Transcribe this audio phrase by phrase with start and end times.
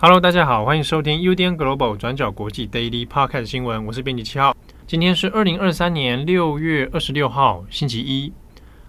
[0.00, 4.56] Hello，大家好，欢迎收听 UDN Global 转角国际 Daily Podcast 新闻，我是编辑七号。
[4.86, 8.32] 今天是二零二三年六月二十六号，星期一。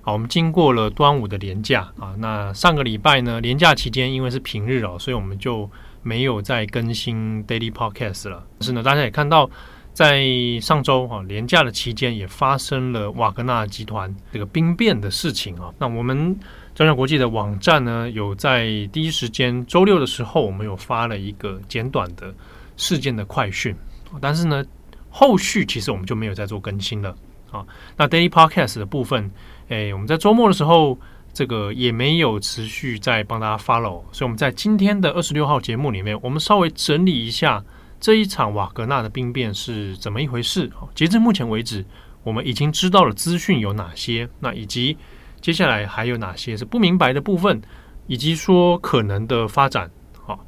[0.02, 5.70] 好，我们经过了端午的连假啊，那上个礼拜呢，连假期间因为是平日哦，所以我们就
[6.02, 8.46] 没有再更新 Daily Podcast 了。
[8.58, 9.50] 但是呢，大家也看到，
[9.94, 10.26] 在
[10.62, 15.70] 上周啊连假的期间，也发生了瓦格纳集团这个兵变的事情啊。
[15.78, 16.40] 那我们
[16.74, 22.34] 转角国际的网站呢，有在第一时间周六的时候，我们有发了一个简短的
[22.78, 23.76] 事件的快讯，
[24.22, 24.64] 但是呢，
[25.10, 27.14] 后续其实我们就没有再做更新了
[27.52, 27.66] 啊。
[27.98, 29.30] 那 Daily Podcast 的部分。
[29.70, 30.98] 哎，我们在周末的时候，
[31.32, 37.64] 这个也没有持续在帮大家 follow，所以我们在今天的二十六号节目里面，我们稍微整理一下
[38.00, 40.72] 这一场瓦格纳的兵变是怎么一回事。
[40.96, 41.86] 截至目前为止，
[42.24, 44.98] 我们已经知道了资讯有哪些，那以及
[45.40, 47.62] 接下来还有哪些是不明白的部分，
[48.08, 49.92] 以及说可能的发展。
[50.26, 50.44] 好，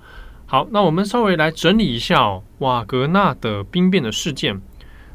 [0.47, 4.59] 好，那我们稍微来整理一下哦，瓦格纳的兵变的事件。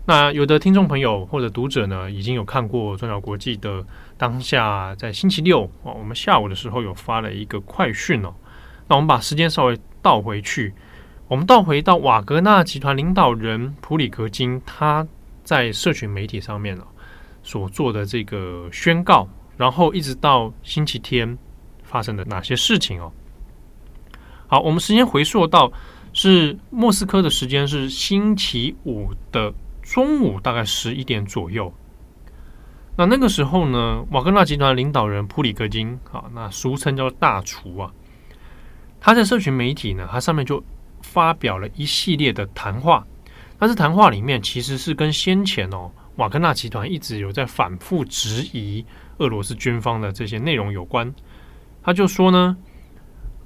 [0.08, 3.84] 那有的听众朋友或者读者呢，已经有看过转角国际的
[4.16, 8.32] 当下，在星期六哦，我们下午的时候有发了一个快讯哦。
[8.86, 10.72] 那我们把时间稍微倒回去，
[11.26, 15.04] 我们倒回到瓦格纳集团领导人普里格金他
[15.42, 16.78] 在社群媒体上面
[17.42, 21.36] 所做的这个宣告，然后一直到星期天
[21.82, 23.10] 发生的哪些事情哦。
[24.46, 25.72] 好，我们时间回溯到
[26.12, 29.52] 是莫斯科的时间是星期五的。
[29.88, 31.72] 中午大概十一点左右，
[32.96, 37.92] 那那个时候呢，瓦格纳集团领导人普里戈金啊，那俗称叫大厨啊，
[39.00, 40.62] 他在社群媒体呢，他上面就
[41.02, 43.06] 发表了一系列的谈话。
[43.58, 48.84] 但是谈话里面其实是跟先前哦，瓦格纳集团一直有在反复质疑
[49.18, 51.14] 俄罗斯军方的这些内容有关。
[51.82, 52.56] 他就说呢，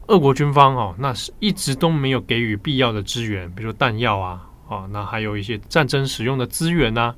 [0.08, 4.49] 俄国军方哦，那是一直都没有给予必要的支援，比如弹药啊。
[4.70, 7.12] 啊，那还有一些战争使用的资源呐、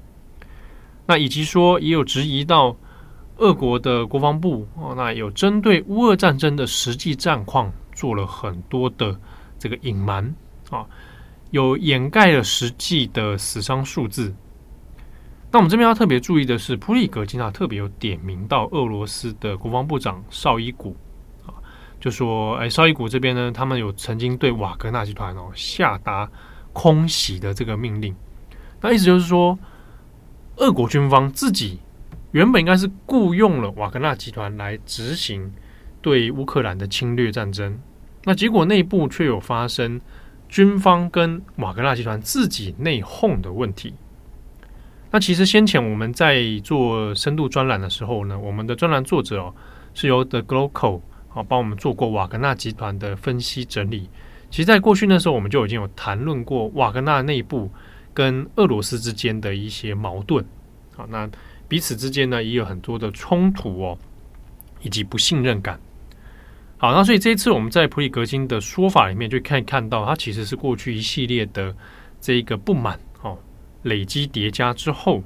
[1.04, 2.74] 那以及说也有质疑到
[3.36, 9.14] 俄国的国防部哦，那有针对乌俄战争的实际战况做了很多的
[9.58, 10.34] 这个隐瞒
[10.70, 10.86] 啊，
[11.50, 14.34] 有掩盖了实际的死伤数字。
[15.50, 20.96] 那我们这边要特别注意的是，普里格金啊特别有点名到俄罗斯的国防部长绍伊古
[21.44, 21.52] 啊，
[22.00, 26.26] 就说哎，绍伊古这边呢，他们有曾经对瓦格纳集团哦下达。
[26.72, 28.14] 空袭的这个命令，
[28.80, 29.58] 那意思就是说，
[30.56, 31.78] 俄国军方自己
[32.30, 35.52] 原本应该是雇佣了瓦格纳集团来执行
[36.00, 37.78] 对乌克兰的侵略战争，
[38.24, 40.00] 那结果内部却有发生
[40.48, 43.94] 军方跟瓦格纳集团自己内讧的问题。
[45.10, 49.54] 那其实先前我们在做深度专栏的时候呢，我们的专栏作者哦
[49.92, 51.02] 是由 The Glocal
[51.34, 54.08] 啊帮我们做过瓦格纳集团的分析整理。
[54.52, 57.70] 其实，在过去那时候，我们就已经有谈论过瓦格纳内部
[58.12, 60.44] 跟俄罗斯之间的一些矛盾。
[60.94, 61.26] 好，那
[61.66, 63.98] 彼此之间呢，也有很多的冲突哦，
[64.82, 65.80] 以及不信任感。
[66.76, 71.74] 好，那所以这一次我们在普里格金的说法里面，就可以看到，他其实是过去一系列的
[72.20, 73.38] 这一个不满哦，
[73.84, 75.22] 累积叠加之后，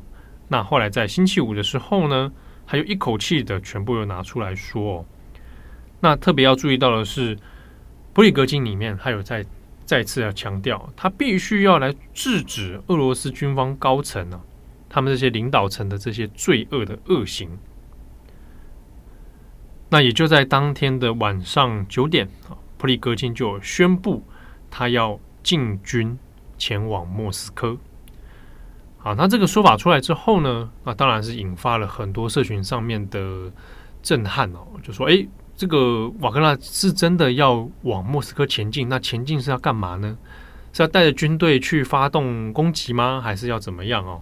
[0.46, 2.30] 那后来在星期五的时候呢，
[2.64, 5.04] 他又一口气的全部又拿出来说哦。
[5.98, 7.36] 那特别要注意到的是。
[8.16, 9.44] 普里格金里面还有再
[9.84, 14.40] 再次要强调，他必须要来制止俄罗斯军方高层呢、啊，
[14.88, 17.58] 他们这些领导层的这些罪恶的恶行。
[19.90, 24.24] 那也就在当天的晚上九点啊，普里格金就宣布
[24.70, 26.18] 他要进军
[26.56, 27.76] 前往莫斯科。
[28.96, 33.52] 好，那这个说法出来之后呢，那当然是引发了很多社群上面的
[34.02, 35.28] 震撼哦，就说哎。
[35.56, 38.86] 这个瓦格纳是真的要往莫斯科前进？
[38.90, 40.18] 那前进是要干嘛呢？
[40.74, 43.22] 是要带着军队去发动攻击吗？
[43.24, 44.20] 还是要怎么样哦？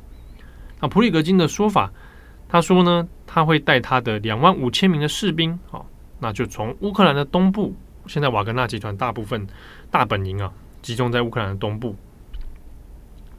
[0.81, 1.91] 那普里格金的说法，
[2.49, 5.85] 他说呢，他会带他的两万五千名的士兵，哦，
[6.21, 7.75] 那就从乌克兰的东部，
[8.07, 9.45] 现在瓦格纳集团大部分
[9.91, 10.53] 大本营啊，
[10.83, 11.97] 集中在乌克兰的东部，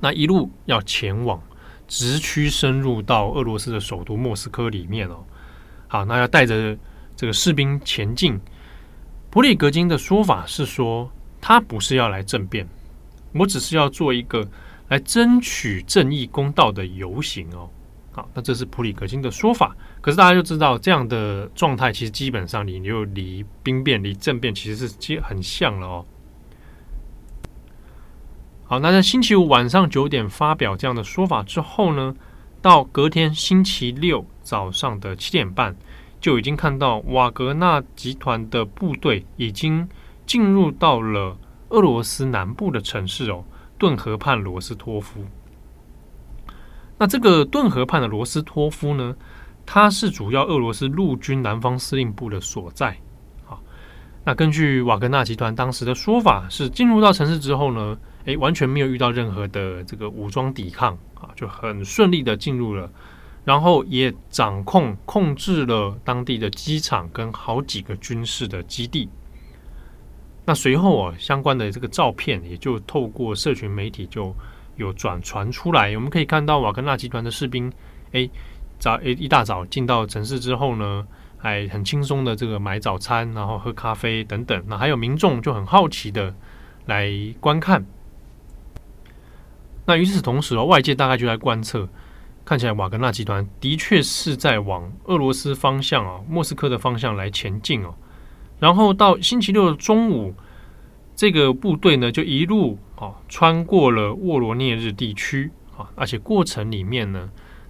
[0.02, 1.42] 那一路要前往，
[1.88, 5.24] 直驱深入到俄罗斯的首都莫斯科里面哦。
[5.88, 6.78] 好，那要带着。
[7.16, 8.40] 这个士兵前进，
[9.30, 11.10] 普里格金的说法是说，
[11.40, 12.68] 他不是要来政变，
[13.34, 14.48] 我只是要做一个
[14.90, 17.70] 来争取正义公道的游行哦。
[18.12, 19.76] 好，那这是普里格金的说法。
[20.02, 26.06] 可是大家就知道，这样的状态其实基本上你就离兵变、离政变其实是其很像了哦。
[28.66, 32.16] 好，那在星期五晚上九点发表这样的说法之后呢，
[32.62, 35.76] 到隔天星期六早上的七点半，
[36.26, 39.88] 就已经看到瓦格纳集团的部队已经
[40.26, 41.38] 进入到了
[41.70, 43.46] 俄罗斯南部的城市哦，
[43.78, 45.24] 顿河畔罗斯托夫。
[46.98, 49.16] 那这个顿河畔的罗斯托夫呢，
[49.68, 52.98] 它是主要俄罗斯陆军南方司令部的所在。
[53.44, 53.62] 好，
[54.24, 62.90] 那根据瓦格纳集团当时的说法，是进入到城市之后呢，诶，完全没有遇到任何的这个武装抵抗啊，就很顺利的进入了，
[63.46, 69.08] 然后也掌控控制了当地的机场跟好几个军事的基地。
[70.46, 74.36] 那随后啊，相关的这个照片也就透过社群媒体就。
[74.78, 77.72] 有转传出来，我们可以看到瓦格纳集团的士兵，
[78.12, 78.30] 哎，
[78.78, 81.08] 早诶一大早进到城市之后呢，
[81.38, 84.62] 还很轻松的这个买早餐，然后喝咖啡等等。
[84.68, 86.36] 那还有民众就很好奇的
[86.88, 87.10] 来
[87.40, 87.86] 观看。
[89.86, 91.88] 那与此同时哦，外界大概就在观测，
[92.46, 97.94] 看起来瓦格纳集团的确是在往俄罗斯方向啊，莫斯科的方向来前进哦。
[98.60, 100.34] 然后到星期六的中午。
[101.18, 107.30] 这个部队呢，就一路啊穿过了沃罗涅日地区啊，而且过程里面呢，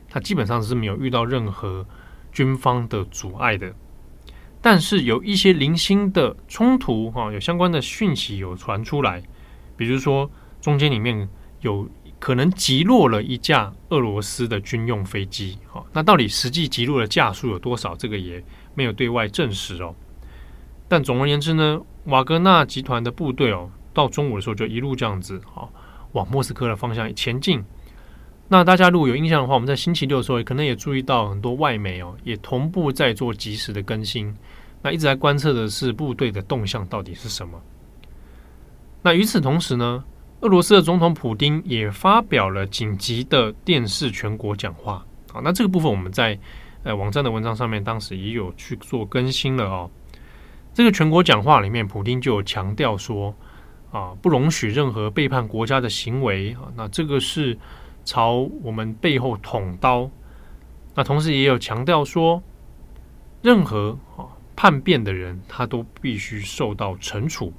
[0.09, 1.85] 它基本上是没有遇到任何
[2.31, 3.71] 军方的阻碍的。
[4.63, 9.21] 但是有一些零星的冲突哈，有相关的讯息有传出来，
[9.77, 10.27] 比如说
[10.59, 11.29] 中间里面
[11.61, 11.87] 有
[12.19, 17.95] 可能击落了一架俄罗斯的军用飞机，哈，那到底实际击落的架数有多少？
[17.95, 19.93] 这个也没有对外证实哦。
[20.87, 25.69] 但总而言之呢，瓦格纳集团的部队哦，到中午的时候就一路这样子啊，
[26.13, 27.63] 往莫斯科的方向前进。
[28.47, 34.35] 那大家如果有印象的话，我们在星期六的时候，可能也注意到很多外媒哦，也同步在做及时的更新。
[34.83, 37.59] 那一直在观测的是部队的动向到底是什么。
[39.01, 40.03] 那与此同时呢，
[40.45, 45.03] 俄罗斯的总统普丁也发表了紧急的电视全国讲话。
[45.31, 46.37] 好，那这个部分我们在
[46.83, 49.89] 呃网站的文章上面当时也有去做更新了哦。
[50.71, 53.33] 这个全国讲话里面，普丁就有强调说，
[53.91, 57.57] 啊，不容许任何背叛国家的行为啊，那这个是
[58.03, 60.07] 朝我们背后捅刀。
[60.93, 62.43] 那同时也有强调说，
[63.41, 67.51] 任何啊叛变的人，他都必须受到惩处。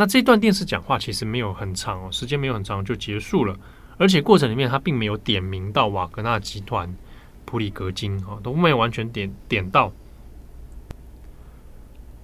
[0.00, 3.54] 那这段电视讲话其实没有很长哦，时间没有很长就结束了，
[3.98, 6.96] 而且过程里面他并没有点名到瓦格纳集团、
[7.44, 9.92] 普里格金啊，都没有完全点点到。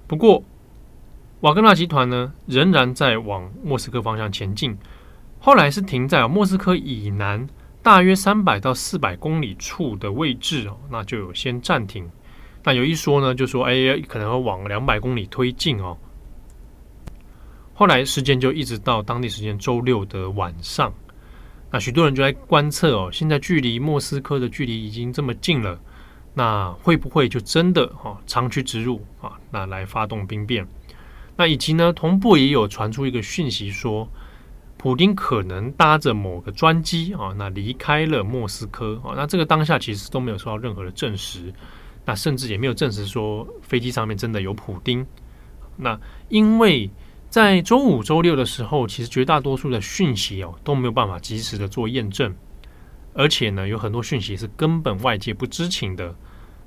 [0.07, 0.43] 不过，
[1.41, 4.79] 瓦格纳集团呢，仍然在往莫斯科方向前进。
[5.39, 7.47] 后来是停在莫斯科以南
[7.83, 12.11] 大约三百到四百公里处的位置哦，那就有先暂停。
[12.65, 15.99] 那有一说呢，就说哎，可能会往两百公里推进哦。
[17.79, 20.91] 后来时间就一直到当地时间周六的晚上，
[21.71, 25.79] 那许多人就在观测哦，现在距离莫斯科的距离已经这么近了。
[26.33, 29.33] 那会不会就真的哈长驱直入啊？
[29.51, 30.67] 那来发动兵变？
[31.37, 34.09] 那以及呢，同步也有传出一个讯息说，
[34.79, 39.13] 普丁可能搭着某个专机啊，那离开了莫斯科啊。
[39.15, 41.53] 那这个当下其实都没有受到任何的证实，
[42.07, 45.07] 那甚至也没有证实说飞机上面真的有普丁。
[45.77, 46.91] 那因为
[47.29, 52.35] 在周五、周六的时候，其实绝大多数的讯息哦都没有办法及时的做验证，
[53.13, 56.15] 而且呢，有很多讯息是根本外界不知情的。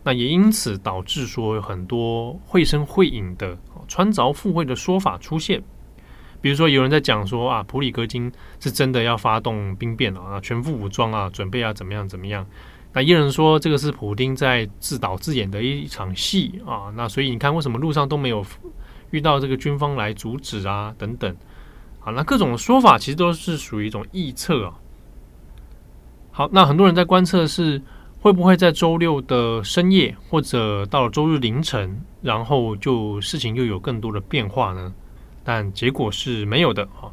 [0.01, 5.61] 那也因此导致说有很多绘声绘影的穿凿附会的说法出现，
[6.39, 12.47] 比如说有人在讲说啊，普里戈金是真的要发动兵变了啊，全副武装啊，准备要怎么样怎么样。
[12.93, 16.93] 那也有人说这个是普丁在自导自演的一场戏啊。
[16.95, 18.43] 那所以你看，为什么路上都没有
[19.11, 20.93] 遇到这个军方来阻止啊？
[20.97, 21.35] 等等。
[21.99, 24.73] 好，那各种说法其实都是属于一种臆测啊。
[26.31, 27.81] 好，那很多人在观测是。
[28.21, 34.93] 会不会在周六的深夜，或者到了周日凌晨，然后就事情又有更多的变化呢？
[35.41, 37.07] 但结果是没有的啊。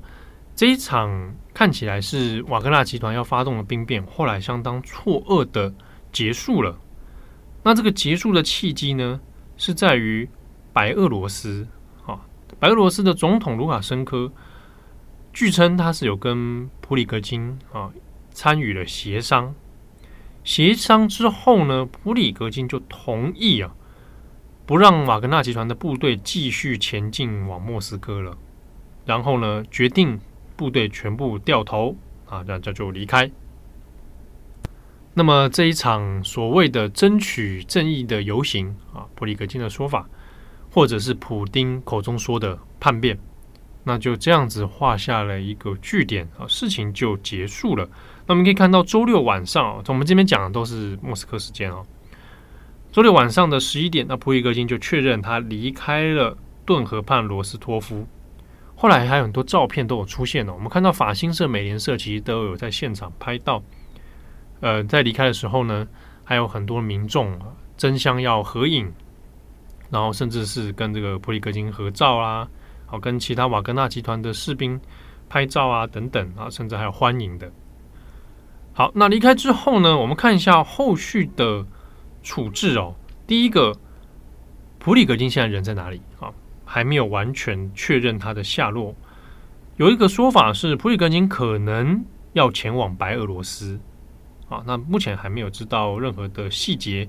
[0.57, 5.73] 这一场看起来是瓦格纳集团要发动的兵变，后来相当错愕的
[6.11, 6.77] 结束了。
[7.63, 9.21] 那这个结束的契机呢，
[9.57, 10.29] 是在于
[10.73, 11.69] 白俄罗斯，
[12.59, 14.33] 白俄罗斯的总统卢卡申科，
[15.33, 17.91] 据称他是有跟普里戈金啊
[18.31, 19.55] 参与了协商。
[20.43, 23.75] 协商之后呢，普里戈金就同意啊，
[24.65, 28.37] 不让瓦格纳集团的部队继续前进往莫斯科了。
[29.05, 30.19] 然后呢，决定
[30.57, 33.31] 部队全部掉头啊，这样就离开。
[35.15, 40.09] 那么这一场所谓的争取正义的游行啊，普里格金的说法，
[40.77, 43.19] 或者是普丁口中说的叛变，
[43.83, 47.89] 那就这样子画下了一个句点啊，事情就结束了。
[48.27, 51.83] 那我们可以看到，周六晚上，从我们这边讲的都是莫斯科时间哦。
[52.93, 58.07] 周六晚上的十一点，那普里格金就确认他离开了顿河畔罗斯托夫。
[58.75, 63.63] 后来还有很多照片都有出现了，我们看到法新社、美联社其实都有在现场拍到。
[64.61, 65.89] 呃，在离开的时候呢，
[66.23, 67.35] 还有很多民众
[67.79, 68.93] 争相要合影，
[69.91, 72.49] 然后甚至是跟这个普里格金合照啊，
[72.87, 74.81] 好跟其他瓦格纳集团的士兵
[75.29, 77.51] 拍照啊等等啊，甚至还有欢迎的。
[78.73, 81.65] 好，那离开之后呢，我们看一下后续的
[82.23, 82.95] 处置哦。
[83.27, 83.75] 第一个，
[84.79, 86.31] 普里格金现在人在哪里啊？
[86.65, 88.95] 还没有完全确认他的下落。
[89.77, 93.81] 有一个说法是，普里格金可能要前往白俄罗斯
[94.49, 94.63] 啊。
[94.67, 97.09] 那目前还没有知道任何的细节。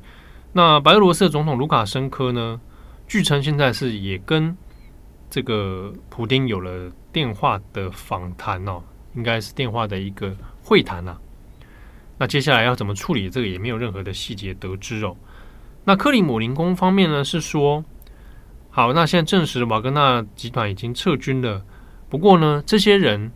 [0.53, 2.61] 那白俄罗斯的总统卢卡申科呢？
[3.07, 4.55] 据称现在是也跟
[5.29, 8.83] 这个普丁有了电话的访谈哦，
[9.15, 11.17] 应该是电话的一个会谈呐、
[12.17, 15.15] 那接下来要怎么处理这个也没有任何的细节得知哦。
[15.83, 17.83] 那克里姆林宫方面呢是说。
[18.69, 21.65] 好，那现在证实瓦格纳集团已经撤军了。
[22.09, 23.31] 不过呢，这些人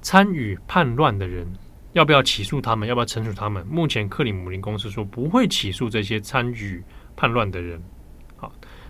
[0.00, 1.46] 参与叛乱的人，
[1.92, 2.88] 要不要起诉他们？
[2.88, 3.64] 要不要惩处他们？
[3.68, 6.82] 目前克里姆林宫是说不会起诉这些参与
[7.14, 7.80] 叛乱的人。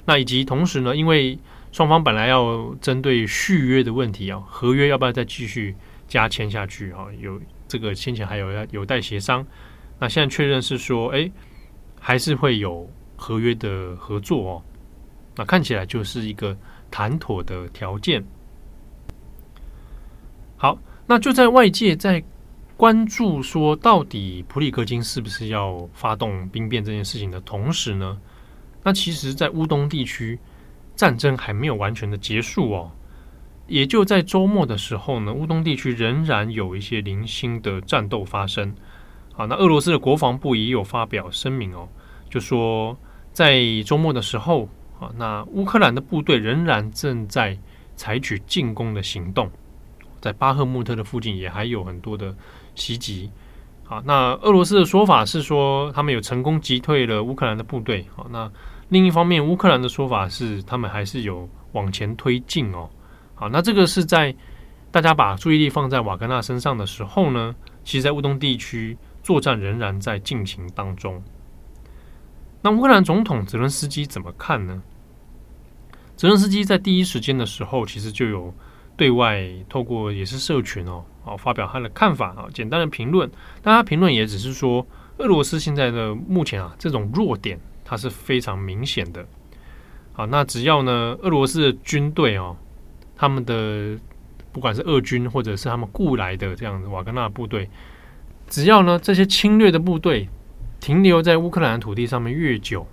[0.05, 1.39] 那以及同时呢，因为
[1.71, 5.75] 双方本来要针对续约的问题啊，合约要不要再继续
[6.09, 7.07] 加签下去啊？
[7.21, 9.47] 有这个先前还有要有待协商。
[9.99, 11.31] 那现在确认是说，哎，
[12.01, 14.63] 还是会有合约的合作哦。
[15.37, 16.57] 那看起来就是一个
[16.91, 18.23] 谈妥的条件。
[20.57, 22.23] 好，那就在外界在
[22.77, 28.21] 关注说到底普里格金是不是要发动兵变这件事情的同时呢，
[28.83, 30.39] 那其实，在乌东地区
[30.97, 32.91] 战争还没有完全的结束哦。
[33.67, 38.75] 也就在周末的时候呢，乌东地区仍然有一些零星的战斗发生。
[39.33, 41.89] 好，那俄罗斯的国防部也有发表声明哦，
[42.29, 42.99] 就说
[43.33, 44.69] 在周末的时候。
[45.01, 47.59] 啊那乌克兰的部队仍然正在
[47.97, 49.51] 采取进攻的行动，
[50.21, 52.33] 在巴赫穆特的附近也还有很多的
[52.77, 53.29] 袭击。
[53.83, 58.07] 好，那俄罗斯的说法是说他们有成功击退了乌克兰的部队。
[58.15, 58.49] 好，那
[58.93, 62.91] 另一方面，乌克兰的说法是他们还是有往前推进哦。
[63.35, 64.35] 好，那这个是在
[64.91, 71.23] 大家把注意力放在瓦格纳身上的时候呢，其实，在乌东地区作战仍然在进行当中。
[72.61, 74.83] 那乌克兰总统泽伦斯基怎么看呢？
[76.15, 78.53] 泽伦斯基在第一时间的时候，其实就有
[78.95, 83.31] 对外透过也是社群哦，哦发表他的看法啊，简单的评论。
[83.63, 87.59] 但他评论也只是说，俄罗斯现在的目前啊这种弱点，
[87.93, 89.23] 它是非常明显的。
[90.15, 92.57] 好，那只要呢，俄罗斯的军队哦，
[93.15, 93.99] 他们的
[94.51, 97.69] 不管是俄军或者是他们雇来的这样的瓦格纳部队，
[98.49, 100.27] 只要呢这些侵略的部队
[100.81, 102.87] 停留在乌克兰土地上面越久，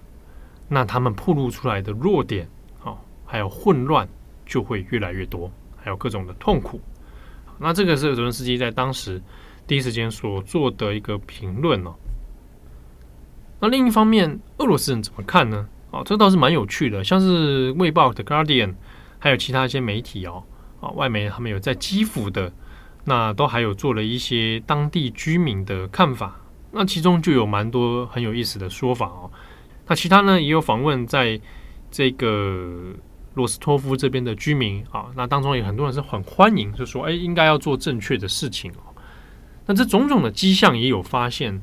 [0.68, 2.46] 那他们暴露出来的弱点。
[2.78, 4.06] 好还有混乱
[4.46, 6.82] 就会越来越多，还有各种的痛苦。
[7.58, 9.22] 那这个是泽伦斯基在当时
[9.66, 11.96] 第一时间所做的一个评论哦。
[13.60, 15.68] 那另一方面，俄罗斯人怎么看呢？
[15.92, 17.04] 哦，这倒是蛮有趣的。
[17.04, 18.68] 像是《卫报》的《Guardian》，
[19.20, 20.44] 还有其他一些媒体哦，
[20.80, 22.52] 啊，外媒他们有在基辅的，
[23.06, 26.40] 那都还有做了一些当地居民的看法。
[26.72, 29.32] 那其中就有蛮多很有意思的说法哦。
[29.88, 31.40] 那其他呢，也有访问在
[31.92, 32.94] 这个。
[33.36, 38.82] 罗斯托夫这边的居民啊，那当中有很多人是很欢迎，就说：“哎，应该要做正确的事情哦。”
[39.68, 41.62] 那这种种的迹象也有发现，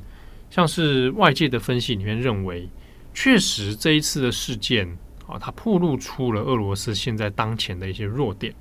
[0.56, 2.66] 像是外界的分析里面认为，
[3.12, 4.88] 确实这一次的事件
[5.26, 8.54] 啊，它暴露出了俄罗斯现在当前的一些弱点。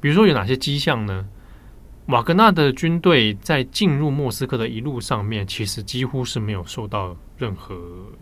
[0.00, 1.26] 比如说有哪些迹象呢？
[2.06, 7.76] 瓦格纳的军队在进入莫斯科的一路上面，其实几乎是没有受到任何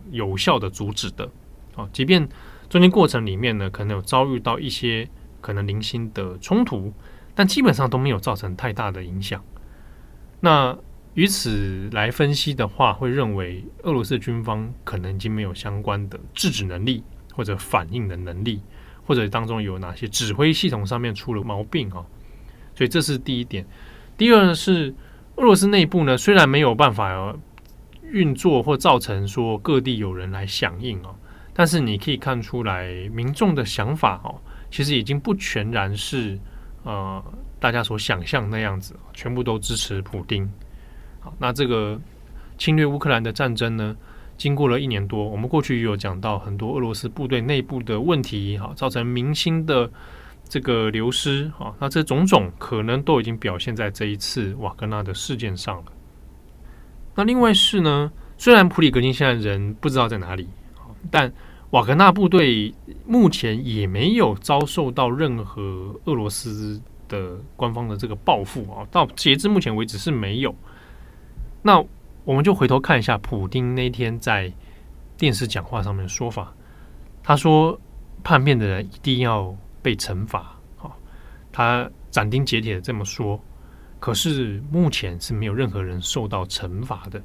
[0.09, 1.29] 有效的阻止的
[1.75, 2.27] 啊，即便。
[2.67, 5.07] 中间过程里面呢，可能有遭遇到一些
[5.39, 6.91] 可能零星的冲突，
[7.35, 9.39] 但基本上都没有造成太大的影响。
[10.39, 10.75] 那
[11.17, 18.61] 于此来分析的话，会认为俄罗斯军方可能已经没有相关的制止能力或者反应的能力，
[19.03, 22.05] 或者当中有哪些指挥系统上面出了毛病啊？
[22.75, 23.65] 所以这是第一点。
[24.15, 24.93] 第二呢是
[25.37, 27.35] 俄罗斯内部呢，虽然没有办法
[28.03, 31.15] 运作或造成说各地有人来响应啊。
[31.51, 36.37] 但是你可以看出来，民众的想法哦，其实已经不全然是
[36.83, 37.23] 呃
[37.59, 40.47] 大家所想象那样子，全部都支持普丁。
[41.39, 41.99] 那这个
[42.57, 43.95] 侵略乌克兰的战争呢，
[44.37, 49.89] 经过了一年多，我们过去也有讲到很多俄罗斯部队内部的问题，哈，造成民心的
[50.47, 55.85] 这个流失，哈，那这种种可能都已经表现在这一次瓦格纳的事件上了。
[57.15, 60.47] 那另外是呢，虽然普里格金现在人不知道在哪里，
[61.09, 61.33] 但
[61.71, 62.73] 瓦格纳部队
[63.05, 66.79] 目前也没有遭受到任何俄罗斯
[67.09, 70.55] 的官方的这个报复啊，到截至目前为止是没有。
[71.67, 71.83] 那
[72.23, 74.49] 我们就回头看一下普丁那天在
[75.17, 76.53] 电视讲话上面的说法，
[77.21, 77.77] 他说
[78.23, 80.97] 叛变的人一定要被惩罚，好，
[81.51, 83.37] 他斩钉截铁的这么说。
[83.99, 87.21] 可是目前是没有任何人受到惩罚的，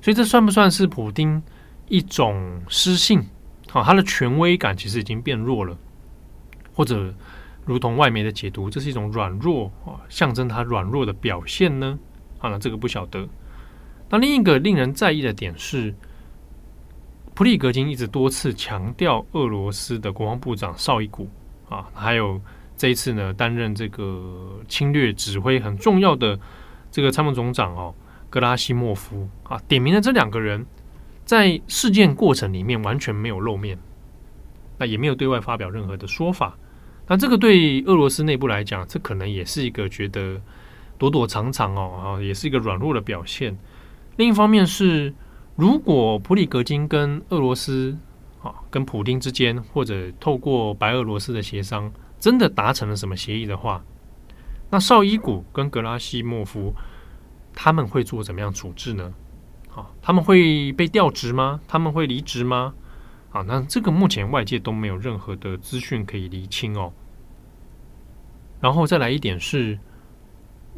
[0.00, 1.40] 所以这算不算是普丁
[1.86, 3.24] 一种失信？
[3.70, 5.78] 好，他的权威感其实已经变弱了，
[6.74, 7.14] 或者
[7.64, 11.96] 如同外媒的解读，这是一种软弱啊，象征他软弱的表现呢？
[12.38, 13.26] 啊，那这个不晓得。
[14.08, 15.94] 那另一个令人在意的点是，
[17.34, 21.28] 普里格金一直多次强调，俄罗斯的国防部长绍伊古
[21.68, 22.40] 啊，还有
[22.76, 26.38] 这一次呢，担任这个侵略指挥很重要的
[26.90, 27.94] 这个参谋总长哦，
[28.30, 30.64] 格拉西莫夫啊，点名了这两个人。
[31.24, 33.76] 在事件过程里面完全没有露面，
[34.78, 36.56] 那也没有对外发表任何的说法。
[37.08, 40.40] 那这个对俄罗斯内部来讲，这可能也是一个觉得
[40.98, 43.56] 躲躲藏藏哦，啊，也是一个软弱的表现。
[44.16, 45.14] 另一方面是，
[45.54, 47.96] 如果普里格金跟俄罗斯
[48.42, 53.84] 啊，跟普丁之间，或者透过白俄罗斯的协商，真的达成了什么协议的话，
[54.70, 56.74] 那绍伊古跟格拉西莫夫
[57.54, 59.14] 他们会做怎么样处置呢？
[59.74, 61.60] 啊，他们会被调职吗？
[61.68, 62.74] 他们会离职吗？
[63.32, 66.90] 啊，那这个目前外界都没有任何的资讯可以厘清哦。
[68.60, 69.78] 然后再来一点是，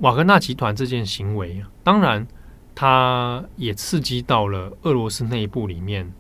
[0.01, 2.27] 瓦格纳集团这件行为，当然，
[2.75, 6.13] 它也刺激到了俄罗斯内部里面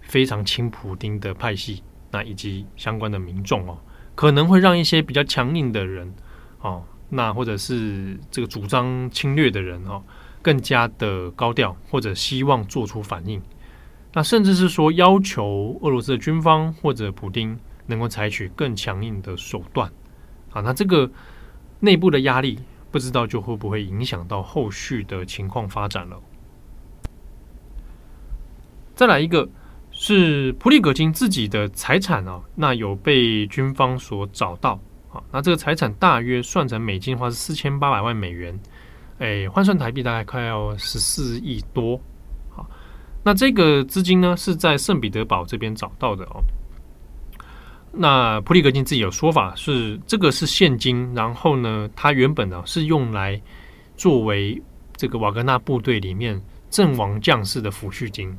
[0.00, 3.78] 非常亲普丁的派系，那以及相关的民众哦，
[4.14, 6.12] 可能会让一些比较强硬的人
[6.60, 10.02] 哦，那或者是这个主张侵略的人哦。
[10.44, 13.40] 更加的高调，或者希望做出反应，
[14.12, 19.88] 那甚至是说要求俄罗斯的军方或者普丁能够采取更强硬的手段
[20.50, 21.08] 啊，那这个
[21.78, 22.58] 内部的压力
[22.92, 26.20] 不知道就会不会影响到后续的情况发展了。
[28.94, 29.48] 再来一个
[29.90, 34.78] 是普里格金自己的财产啊，那有被军方所找到
[35.10, 38.56] 啊，那这个财产大约算成美金的话是四千八百万美元。
[39.18, 42.00] 哎，换算台币大概快要十四亿多，
[42.50, 42.68] 好，
[43.22, 46.42] 那这个资金呢是在圣彼得堡这边找到的哦。
[47.92, 53.40] 那普里格金自己有说法是，这个是现金，然后呢，他原本呢是用来
[53.96, 54.60] 作为
[54.96, 58.30] 这个瓦格纳部队里面阵亡将士的抚恤金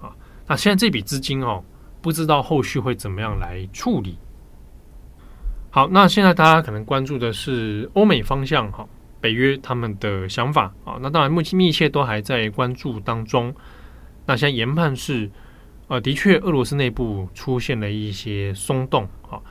[0.00, 0.12] 啊。
[0.46, 1.64] 那现在这笔资金哦，
[2.02, 4.18] 不知道后续会怎么样来处理。
[5.70, 8.86] 好，那现在大家可能关注的是欧美方向哈。
[9.20, 13.54] 北约他们的想法啊，那当然目前密切都还在关注当中。
[14.24, 15.30] 那现在研判是，
[15.90, 19.42] 呃，的确俄罗斯内部出现了一些松动啊。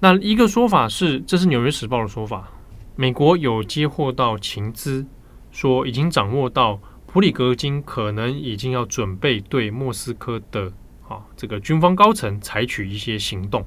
[0.00, 2.50] 那一个说法是，这是《纽约时报》的说法，
[2.96, 5.06] 美国有接获到情资，
[5.50, 10.72] 说已经掌握到普里格金可能已经要准备对莫斯科的
[11.06, 13.62] 啊这个军方高层采取一些行动。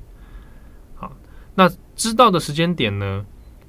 [0.96, 1.16] 好，
[1.54, 3.24] 那知道的时间点呢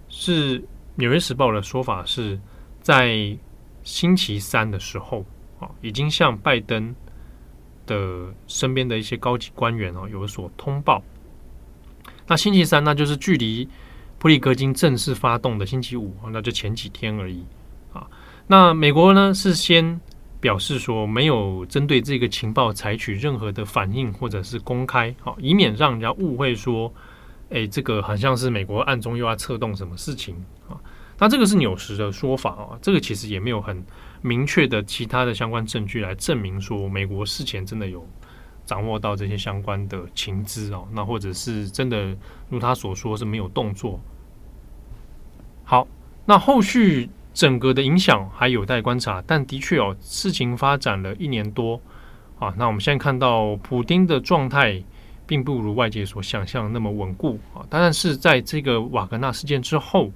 [0.09, 0.65] 是。
[0.99, 2.41] 《纽约时报》的说法是
[2.81, 3.37] 在
[3.83, 5.23] 星期三的时候
[5.61, 6.95] 啊，已经向拜登
[7.87, 11.03] 的身边的一些高级官员哦有所通报。
[12.27, 13.69] 那星期三，那就是距离
[14.19, 17.45] 普里格金正式发动的星期五，那就前几天而已
[17.93, 18.07] 啊。
[18.47, 20.01] 那美国呢是先
[20.41, 26.93] 表示说没有针对这个情报采取任何的反应或者是公开，好，以免让人家误会说。
[27.49, 30.35] 哎，这个好像是美国暗中又要策动什么事情
[30.69, 30.75] 啊？
[31.19, 33.85] 那这个是纽时的说法啊，这个其实也没有很
[34.23, 38.07] 明确的其他的相关证据来证明说美国事前真的有
[38.65, 42.17] 掌握到这些相关的情资哦，那或者是真的
[42.49, 43.99] 如他所说是没有动作。
[45.65, 45.89] 好，
[46.25, 51.81] 那后续整个的影响还有待观察，但的确哦，事情发展了一年多
[52.39, 54.83] 啊，那我们现在看到普丁的状态。
[55.29, 57.67] 并不如外界所想象那么稳固啊！
[57.69, 60.09] 当然是在这个瓦格纳事件之后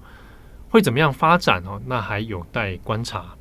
[0.70, 1.80] 会怎么样发展哦？
[1.87, 3.35] 那还有待观察。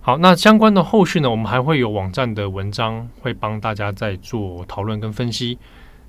[0.00, 1.30] 好，那相关的后续呢？
[1.30, 5.58] 我们还会有网站的文章会帮大家再做讨论跟分析。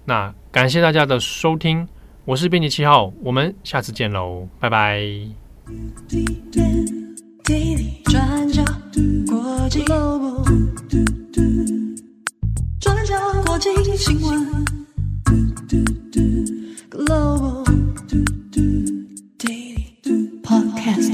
[0.05, 1.87] 那感谢大家的收听，
[2.25, 4.99] 我是编辑七号，我们下次见喽，拜拜。
[7.43, 8.63] Daily 转角
[9.27, 10.43] 国际 Global
[12.79, 14.65] 转角国际新闻
[16.89, 17.72] Global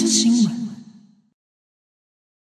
[0.09, 0.68] 新闻。